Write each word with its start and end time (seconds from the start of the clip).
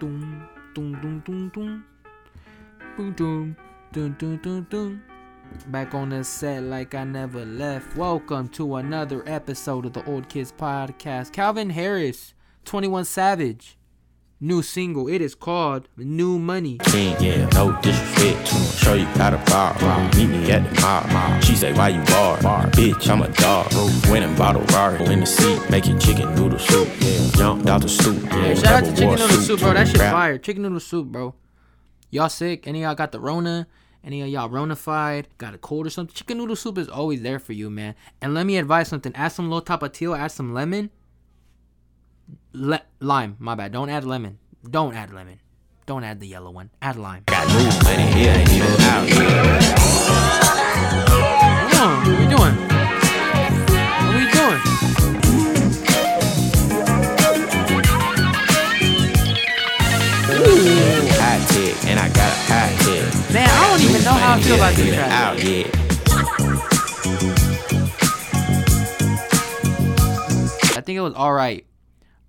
Doom. 0.00 0.48
Back 5.66 5.94
on 5.94 6.08
the 6.08 6.24
set 6.24 6.62
like 6.62 6.94
I 6.94 7.04
never 7.04 7.44
left. 7.44 7.96
Welcome 7.96 8.48
to 8.50 8.76
another 8.76 9.22
episode 9.28 9.84
of 9.84 9.92
the 9.92 10.04
Old 10.06 10.28
Kids 10.30 10.52
Podcast. 10.52 11.32
Calvin 11.32 11.70
Harris, 11.70 12.32
21 12.64 13.04
Savage. 13.04 13.76
New 14.40 14.62
single. 14.62 15.06
It 15.06 15.20
is 15.20 15.34
called 15.34 15.86
New 15.98 16.38
Money. 16.38 16.78
Yeah, 16.94 17.46
no 17.52 17.78
disrespect 17.82 18.46
to. 18.46 18.56
Show 18.56 18.94
you 18.94 19.04
how 19.04 19.28
to 19.28 19.36
bar. 19.50 19.74
Me 20.16 20.29
at 20.50 20.74
the 20.74 20.80
mob. 20.80 21.42
She 21.42 21.54
say, 21.54 21.72
why 21.72 21.88
you 21.90 22.02
bar? 22.04 22.38
Bitch, 22.68 23.08
I'm 23.08 23.22
a 23.22 23.28
dog. 23.28 23.70
Bought 24.40 24.56
a 24.56 24.60
Rari 24.74 25.04
in 25.12 25.20
the 25.20 25.26
seat, 25.26 25.60
making 25.70 25.98
chicken 25.98 26.34
noodle 26.34 26.58
soup. 26.58 26.88
Yeah, 27.00 27.30
jumped 27.32 27.68
out 27.68 27.82
the 27.82 27.88
stoop. 27.88 28.22
Yeah, 28.24 28.54
shout 28.54 28.66
out 28.66 28.84
to 28.84 28.90
Chicken 28.92 29.18
Noodle 29.18 29.28
Soup, 29.28 29.60
bro. 29.60 29.74
That 29.74 29.88
shit 29.88 29.98
rap. 29.98 30.12
fire. 30.14 30.38
Chicken 30.38 30.62
Noodle 30.62 30.80
Soup, 30.80 31.06
bro. 31.06 31.34
Y'all 32.10 32.28
sick? 32.30 32.66
Any 32.66 32.82
of 32.82 32.88
y'all 32.88 32.94
got 32.94 33.12
the 33.12 33.20
Rona? 33.20 33.66
Any 34.02 34.22
of 34.22 34.28
y'all 34.28 34.48
Ronified? 34.48 35.26
Got 35.36 35.54
a 35.54 35.58
cold 35.58 35.86
or 35.86 35.90
something? 35.90 36.14
Chicken 36.14 36.38
Noodle 36.38 36.56
Soup 36.56 36.78
is 36.78 36.88
always 36.88 37.20
there 37.22 37.38
for 37.38 37.52
you, 37.52 37.68
man. 37.68 37.94
And 38.22 38.32
let 38.32 38.46
me 38.46 38.56
advise 38.56 38.88
something. 38.88 39.14
Add 39.14 39.28
some 39.28 39.50
low 39.50 39.60
tapatio. 39.60 40.18
Add 40.18 40.32
some 40.32 40.54
lemon. 40.54 40.90
Le- 42.52 42.82
lime. 42.98 43.36
My 43.38 43.54
bad. 43.54 43.72
Don't 43.72 43.90
add 43.90 44.04
lemon. 44.04 44.38
Don't 44.68 44.94
add 44.94 45.12
lemon. 45.12 45.40
Don't 45.84 46.04
add 46.04 46.20
the 46.20 46.28
yellow 46.28 46.50
one. 46.50 46.70
Add 46.80 46.96
lime. 46.96 47.24
High 61.72 61.88
and 61.88 62.00
I 62.00 62.08
got 62.08 62.18
a 62.18 62.36
high 62.52 62.76
tech. 62.78 63.32
Man, 63.32 63.48
I 63.48 63.70
don't 63.70 63.80
even 63.88 64.02
know 64.04 64.12
how 64.12 64.34
I 64.34 64.40
feel 64.40 64.56
about 64.56 64.74
this 64.74 64.94
track. 64.94 65.10
out 65.10 65.44
yet. 65.44 65.66
I 70.76 70.80
think 70.82 70.96
it 70.96 71.00
was 71.00 71.14
all 71.14 71.32
right. 71.32 71.66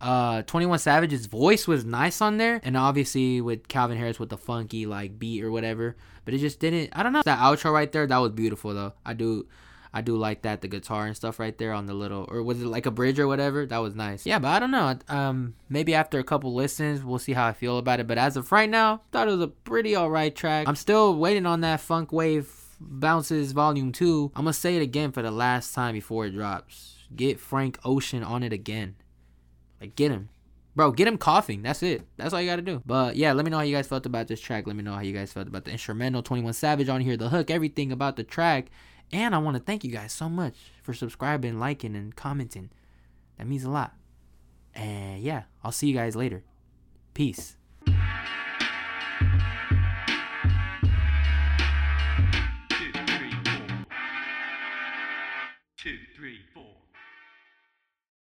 Uh, 0.00 0.42
21 0.42 0.78
Savage's 0.78 1.26
voice 1.26 1.68
was 1.68 1.84
nice 1.84 2.20
on 2.22 2.38
there, 2.38 2.60
and 2.64 2.76
obviously 2.76 3.40
with 3.40 3.68
Calvin 3.68 3.98
Harris 3.98 4.18
with 4.18 4.30
the 4.30 4.38
funky 4.38 4.86
like 4.86 5.18
beat 5.18 5.44
or 5.44 5.50
whatever. 5.50 5.96
But 6.24 6.34
it 6.34 6.38
just 6.38 6.58
didn't. 6.58 6.90
I 6.92 7.02
don't 7.02 7.12
know. 7.12 7.22
That 7.24 7.38
outro 7.38 7.72
right 7.72 7.90
there, 7.90 8.06
that 8.06 8.18
was 8.18 8.32
beautiful 8.32 8.74
though. 8.74 8.94
I 9.04 9.12
do, 9.14 9.46
I 9.92 10.02
do 10.02 10.16
like 10.16 10.42
that 10.42 10.60
the 10.60 10.68
guitar 10.68 11.06
and 11.06 11.16
stuff 11.16 11.40
right 11.40 11.56
there 11.56 11.72
on 11.72 11.86
the 11.86 11.94
little 11.94 12.26
or 12.30 12.42
was 12.42 12.62
it 12.62 12.66
like 12.66 12.86
a 12.86 12.90
bridge 12.90 13.18
or 13.18 13.26
whatever? 13.26 13.66
That 13.66 13.78
was 13.78 13.94
nice. 13.94 14.24
Yeah, 14.24 14.38
but 14.38 14.48
I 14.48 14.58
don't 14.58 14.70
know. 14.70 14.96
Um, 15.08 15.54
maybe 15.68 15.94
after 15.94 16.18
a 16.18 16.24
couple 16.24 16.54
listens, 16.54 17.02
we'll 17.02 17.18
see 17.18 17.32
how 17.32 17.46
I 17.46 17.52
feel 17.52 17.78
about 17.78 18.00
it. 18.00 18.06
But 18.06 18.18
as 18.18 18.36
of 18.36 18.52
right 18.52 18.70
now, 18.70 19.02
thought 19.10 19.28
it 19.28 19.32
was 19.32 19.40
a 19.40 19.48
pretty 19.48 19.96
alright 19.96 20.34
track. 20.34 20.68
I'm 20.68 20.76
still 20.76 21.16
waiting 21.16 21.46
on 21.46 21.62
that 21.62 21.80
Funk 21.80 22.10
Wav 22.10 22.46
Bounces 22.80 23.52
Volume 23.52 23.92
Two. 23.92 24.30
I'm 24.36 24.44
gonna 24.44 24.52
say 24.52 24.76
it 24.76 24.82
again 24.82 25.12
for 25.12 25.22
the 25.22 25.30
last 25.30 25.74
time 25.74 25.94
before 25.94 26.26
it 26.26 26.30
drops. 26.30 26.96
Get 27.14 27.40
Frank 27.40 27.78
Ocean 27.84 28.22
on 28.22 28.42
it 28.42 28.52
again. 28.52 28.94
Like 29.80 29.96
get 29.96 30.12
him. 30.12 30.28
Bro, 30.76 30.92
get 30.92 31.08
him 31.08 31.18
coughing. 31.18 31.62
That's 31.62 31.82
it. 31.82 32.02
That's 32.16 32.32
all 32.32 32.40
you 32.40 32.48
gotta 32.48 32.62
do. 32.62 32.80
But 32.86 33.16
yeah, 33.16 33.32
let 33.32 33.44
me 33.44 33.50
know 33.50 33.58
how 33.58 33.64
you 33.64 33.74
guys 33.74 33.88
felt 33.88 34.06
about 34.06 34.28
this 34.28 34.40
track. 34.40 34.66
Let 34.66 34.76
me 34.76 34.82
know 34.84 34.94
how 34.94 35.00
you 35.00 35.12
guys 35.12 35.32
felt 35.32 35.48
about 35.48 35.64
the 35.64 35.72
instrumental 35.72 36.22
21 36.22 36.52
Savage 36.52 36.88
on 36.88 37.00
here, 37.00 37.16
the 37.16 37.28
hook, 37.28 37.50
everything 37.50 37.90
about 37.90 38.16
the 38.16 38.22
track. 38.22 38.70
And 39.12 39.34
I 39.34 39.38
want 39.38 39.56
to 39.56 39.62
thank 39.62 39.82
you 39.82 39.90
guys 39.90 40.12
so 40.12 40.28
much 40.28 40.54
for 40.82 40.94
subscribing, 40.94 41.58
liking, 41.58 41.96
and 41.96 42.14
commenting. 42.14 42.70
That 43.38 43.46
means 43.46 43.64
a 43.64 43.70
lot. 43.70 43.94
And 44.74 45.20
yeah, 45.20 45.44
I'll 45.64 45.72
see 45.72 45.88
you 45.88 45.94
guys 45.94 46.14
later. 46.14 46.44
Peace. 47.12 47.56
two, 47.86 47.92
three, 52.92 53.32
four. 53.44 53.66
Two, 55.76 55.98
three, 56.16 56.38
four. 56.54 56.69